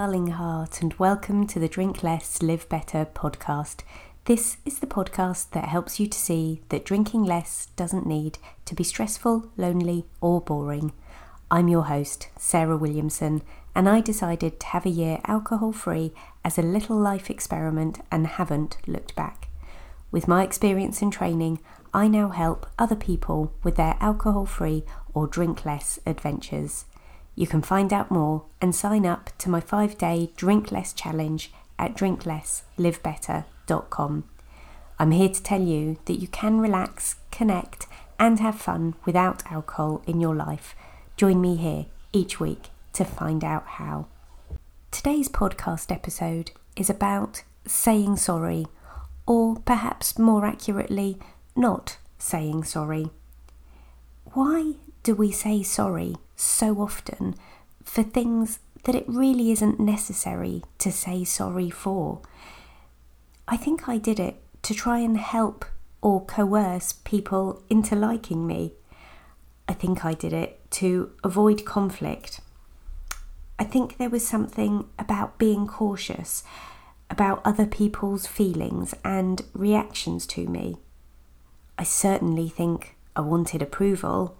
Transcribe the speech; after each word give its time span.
darling 0.00 0.28
heart, 0.28 0.80
and 0.80 0.94
welcome 0.94 1.46
to 1.46 1.58
the 1.58 1.68
Drink 1.68 2.02
Less, 2.02 2.40
Live 2.40 2.66
Better 2.70 3.04
podcast. 3.04 3.82
This 4.24 4.56
is 4.64 4.78
the 4.78 4.86
podcast 4.86 5.50
that 5.50 5.68
helps 5.68 6.00
you 6.00 6.06
to 6.06 6.16
see 6.16 6.62
that 6.70 6.86
drinking 6.86 7.24
less 7.24 7.66
doesn't 7.76 8.06
need 8.06 8.38
to 8.64 8.74
be 8.74 8.82
stressful, 8.82 9.50
lonely, 9.58 10.06
or 10.22 10.40
boring. 10.40 10.94
I'm 11.50 11.68
your 11.68 11.82
host, 11.82 12.28
Sarah 12.38 12.78
Williamson, 12.78 13.42
and 13.74 13.86
I 13.86 14.00
decided 14.00 14.58
to 14.60 14.66
have 14.68 14.86
a 14.86 14.88
year 14.88 15.20
alcohol 15.26 15.70
free 15.70 16.14
as 16.46 16.56
a 16.56 16.62
little 16.62 16.96
life 16.96 17.28
experiment 17.28 18.00
and 18.10 18.26
haven't 18.26 18.78
looked 18.86 19.14
back. 19.14 19.48
With 20.10 20.26
my 20.26 20.44
experience 20.44 21.02
and 21.02 21.12
training, 21.12 21.60
I 21.92 22.08
now 22.08 22.30
help 22.30 22.66
other 22.78 22.96
people 22.96 23.52
with 23.62 23.76
their 23.76 23.98
alcohol 24.00 24.46
free 24.46 24.82
or 25.12 25.26
drink 25.26 25.66
less 25.66 25.98
adventures. 26.06 26.86
You 27.34 27.46
can 27.46 27.62
find 27.62 27.90
out 27.92 28.10
more 28.10 28.44
and 28.60 28.74
sign 28.74 29.06
up 29.06 29.30
to 29.38 29.48
my 29.48 29.60
five 29.60 29.96
day 29.96 30.32
Drink 30.36 30.72
Less 30.72 30.92
challenge 30.92 31.50
at 31.78 31.94
drinklesslivebetter.com. 31.94 34.24
I'm 34.98 35.12
here 35.12 35.30
to 35.30 35.42
tell 35.42 35.62
you 35.62 35.96
that 36.04 36.20
you 36.20 36.28
can 36.28 36.60
relax, 36.60 37.14
connect, 37.30 37.86
and 38.18 38.38
have 38.38 38.56
fun 38.56 38.94
without 39.06 39.50
alcohol 39.50 40.02
in 40.06 40.20
your 40.20 40.34
life. 40.34 40.74
Join 41.16 41.40
me 41.40 41.56
here 41.56 41.86
each 42.12 42.38
week 42.38 42.68
to 42.92 43.02
find 43.04 43.42
out 43.42 43.66
how. 43.66 44.08
Today's 44.90 45.28
podcast 45.28 45.90
episode 45.90 46.50
is 46.76 46.90
about 46.90 47.44
saying 47.66 48.16
sorry, 48.16 48.66
or 49.26 49.56
perhaps 49.60 50.18
more 50.18 50.44
accurately, 50.44 51.18
not 51.56 51.96
saying 52.18 52.64
sorry. 52.64 53.08
Why 54.32 54.74
do 55.02 55.14
we 55.14 55.30
say 55.30 55.62
sorry 55.62 56.16
so 56.40 56.80
often 56.80 57.34
for 57.84 58.02
things 58.02 58.58
that 58.84 58.94
it 58.94 59.04
really 59.08 59.50
isn't 59.50 59.78
necessary 59.78 60.62
to 60.78 60.90
say 60.90 61.24
sorry 61.24 61.70
for? 61.70 62.20
I 63.46 63.56
think 63.56 63.88
I 63.88 63.98
did 63.98 64.18
it 64.18 64.36
to 64.62 64.74
try 64.74 64.98
and 64.98 65.18
help 65.18 65.64
or 66.02 66.24
coerce 66.24 66.92
people 67.04 67.62
into 67.68 67.94
liking 67.94 68.46
me. 68.46 68.72
I 69.68 69.74
think 69.74 70.04
I 70.04 70.14
did 70.14 70.32
it 70.32 70.70
to 70.72 71.10
avoid 71.22 71.64
conflict. 71.64 72.40
I 73.58 73.64
think 73.64 73.98
there 73.98 74.08
was 74.08 74.26
something 74.26 74.86
about 74.98 75.38
being 75.38 75.66
cautious 75.66 76.42
about 77.10 77.42
other 77.44 77.66
people's 77.66 78.26
feelings 78.26 78.94
and 79.04 79.42
reactions 79.52 80.26
to 80.28 80.46
me. 80.46 80.76
I 81.76 81.82
certainly 81.82 82.48
think 82.48 82.96
I 83.16 83.20
wanted 83.20 83.60
approval, 83.60 84.36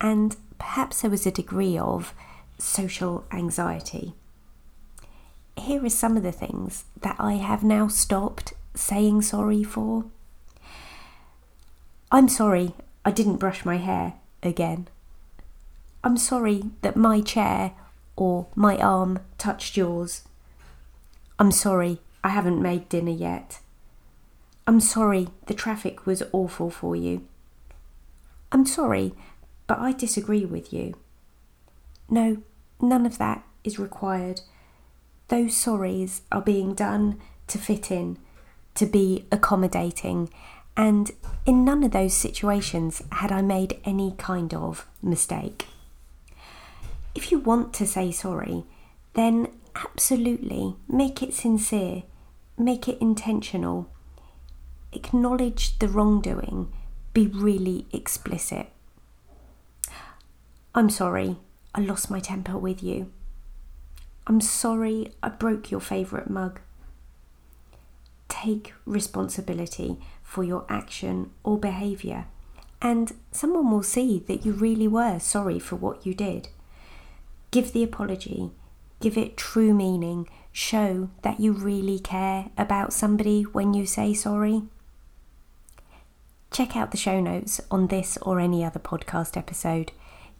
and 0.00 0.36
perhaps 0.64 1.02
there 1.02 1.10
was 1.10 1.26
a 1.26 1.30
degree 1.30 1.76
of 1.76 2.14
social 2.56 3.22
anxiety. 3.30 4.14
Here 5.58 5.84
are 5.84 5.90
some 5.90 6.16
of 6.16 6.22
the 6.22 6.32
things 6.32 6.86
that 7.02 7.16
I 7.18 7.34
have 7.34 7.62
now 7.62 7.86
stopped 7.86 8.54
saying 8.74 9.20
sorry 9.22 9.62
for. 9.62 10.06
I'm 12.10 12.30
sorry 12.30 12.72
I 13.04 13.10
didn't 13.10 13.36
brush 13.36 13.66
my 13.66 13.76
hair 13.76 14.14
again. 14.42 14.88
I'm 16.02 16.16
sorry 16.16 16.62
that 16.80 16.96
my 16.96 17.20
chair 17.20 17.72
or 18.16 18.46
my 18.54 18.78
arm 18.78 19.18
touched 19.36 19.76
yours. 19.76 20.22
I'm 21.38 21.52
sorry 21.52 21.98
I 22.24 22.30
haven't 22.30 22.62
made 22.62 22.88
dinner 22.88 23.12
yet. 23.12 23.60
I'm 24.66 24.80
sorry 24.80 25.28
the 25.44 25.54
traffic 25.54 26.06
was 26.06 26.22
awful 26.32 26.70
for 26.70 26.96
you. 26.96 27.28
I'm 28.50 28.64
sorry, 28.64 29.12
but 29.66 29.78
I 29.78 29.92
disagree 29.92 30.44
with 30.44 30.72
you. 30.72 30.94
No, 32.08 32.38
none 32.80 33.06
of 33.06 33.18
that 33.18 33.44
is 33.62 33.78
required. 33.78 34.40
Those 35.28 35.52
sorries 35.52 36.20
are 36.30 36.42
being 36.42 36.74
done 36.74 37.20
to 37.46 37.58
fit 37.58 37.90
in, 37.90 38.18
to 38.74 38.86
be 38.86 39.26
accommodating, 39.32 40.30
and 40.76 41.10
in 41.46 41.64
none 41.64 41.84
of 41.84 41.92
those 41.92 42.14
situations 42.14 43.02
had 43.12 43.30
I 43.30 43.42
made 43.42 43.80
any 43.84 44.14
kind 44.18 44.52
of 44.52 44.86
mistake. 45.02 45.66
If 47.14 47.30
you 47.30 47.38
want 47.38 47.72
to 47.74 47.86
say 47.86 48.10
sorry, 48.10 48.64
then 49.14 49.48
absolutely 49.76 50.76
make 50.88 51.22
it 51.22 51.32
sincere, 51.32 52.02
make 52.58 52.88
it 52.88 52.98
intentional, 53.00 53.88
acknowledge 54.92 55.78
the 55.78 55.88
wrongdoing, 55.88 56.72
be 57.12 57.28
really 57.28 57.86
explicit. 57.92 58.70
I'm 60.76 60.90
sorry, 60.90 61.36
I 61.72 61.80
lost 61.80 62.10
my 62.10 62.18
temper 62.18 62.58
with 62.58 62.82
you. 62.82 63.12
I'm 64.26 64.40
sorry 64.40 65.12
I 65.22 65.28
broke 65.28 65.70
your 65.70 65.80
favourite 65.80 66.28
mug. 66.28 66.60
Take 68.28 68.74
responsibility 68.84 69.98
for 70.22 70.42
your 70.42 70.64
action 70.68 71.30
or 71.44 71.58
behaviour, 71.58 72.26
and 72.82 73.12
someone 73.30 73.70
will 73.70 73.84
see 73.84 74.24
that 74.26 74.44
you 74.44 74.52
really 74.52 74.88
were 74.88 75.20
sorry 75.20 75.60
for 75.60 75.76
what 75.76 76.04
you 76.04 76.12
did. 76.12 76.48
Give 77.52 77.72
the 77.72 77.84
apology, 77.84 78.50
give 79.00 79.16
it 79.16 79.36
true 79.36 79.72
meaning, 79.74 80.28
show 80.50 81.10
that 81.22 81.38
you 81.38 81.52
really 81.52 82.00
care 82.00 82.50
about 82.58 82.92
somebody 82.92 83.42
when 83.42 83.74
you 83.74 83.86
say 83.86 84.12
sorry. 84.12 84.62
Check 86.50 86.76
out 86.76 86.90
the 86.90 86.96
show 86.96 87.20
notes 87.20 87.60
on 87.70 87.86
this 87.88 88.16
or 88.22 88.40
any 88.40 88.64
other 88.64 88.80
podcast 88.80 89.36
episode. 89.36 89.92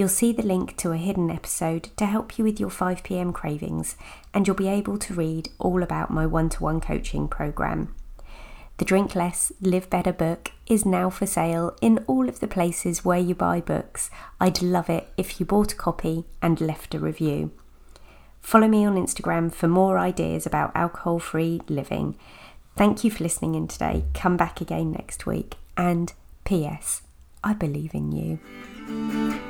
You'll 0.00 0.08
see 0.08 0.32
the 0.32 0.42
link 0.42 0.78
to 0.78 0.92
a 0.92 0.96
hidden 0.96 1.30
episode 1.30 1.90
to 1.98 2.06
help 2.06 2.38
you 2.38 2.44
with 2.44 2.58
your 2.58 2.70
5pm 2.70 3.34
cravings, 3.34 3.96
and 4.32 4.46
you'll 4.46 4.56
be 4.56 4.66
able 4.66 4.96
to 4.96 5.12
read 5.12 5.50
all 5.58 5.82
about 5.82 6.10
my 6.10 6.24
one 6.24 6.48
to 6.48 6.62
one 6.62 6.80
coaching 6.80 7.28
program. 7.28 7.94
The 8.78 8.86
Drink 8.86 9.14
Less, 9.14 9.52
Live 9.60 9.90
Better 9.90 10.14
book 10.14 10.52
is 10.66 10.86
now 10.86 11.10
for 11.10 11.26
sale 11.26 11.76
in 11.82 11.98
all 12.06 12.30
of 12.30 12.40
the 12.40 12.48
places 12.48 13.04
where 13.04 13.18
you 13.18 13.34
buy 13.34 13.60
books. 13.60 14.08
I'd 14.40 14.62
love 14.62 14.88
it 14.88 15.06
if 15.18 15.38
you 15.38 15.44
bought 15.44 15.74
a 15.74 15.76
copy 15.76 16.24
and 16.40 16.62
left 16.62 16.94
a 16.94 16.98
review. 16.98 17.50
Follow 18.40 18.68
me 18.68 18.86
on 18.86 18.96
Instagram 18.96 19.52
for 19.52 19.68
more 19.68 19.98
ideas 19.98 20.46
about 20.46 20.72
alcohol 20.74 21.18
free 21.18 21.60
living. 21.68 22.16
Thank 22.74 23.04
you 23.04 23.10
for 23.10 23.22
listening 23.22 23.54
in 23.54 23.68
today. 23.68 24.04
Come 24.14 24.38
back 24.38 24.62
again 24.62 24.92
next 24.92 25.26
week. 25.26 25.56
And 25.76 26.10
P.S. 26.44 27.02
I 27.44 27.52
believe 27.52 27.94
in 27.94 28.12
you. 28.12 29.49